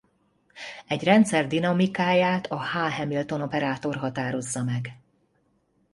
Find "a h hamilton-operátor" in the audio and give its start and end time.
2.47-3.95